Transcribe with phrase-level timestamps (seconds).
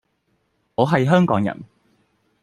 [0.73, 1.63] 我係香港人